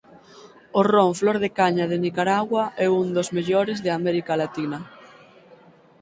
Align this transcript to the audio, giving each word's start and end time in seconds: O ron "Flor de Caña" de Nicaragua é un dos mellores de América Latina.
O 0.79 0.81
ron 0.91 1.11
"Flor 1.19 1.37
de 1.43 1.49
Caña" 1.57 1.85
de 1.91 1.97
Nicaragua 2.05 2.63
é 2.85 2.87
un 3.01 3.07
dos 3.17 3.27
mellores 3.37 3.77
de 3.85 3.91
América 3.99 4.33
Latina. 4.41 4.79